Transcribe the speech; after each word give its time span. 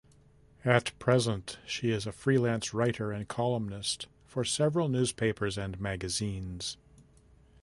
At 0.65 0.97
present, 0.97 1.59
she 1.63 1.91
is 1.91 2.07
a 2.07 2.11
freelance 2.11 2.73
writer 2.73 3.11
and 3.11 3.27
columnist 3.27 4.07
for 4.25 4.43
several 4.43 4.89
newspapers 4.89 5.59
and 5.59 5.79
magazines. 5.79 6.77